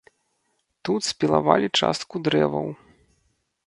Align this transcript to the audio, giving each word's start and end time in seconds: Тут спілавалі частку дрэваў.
Тут 0.89 1.01
спілавалі 1.11 1.67
частку 1.83 2.15
дрэваў. 2.29 2.67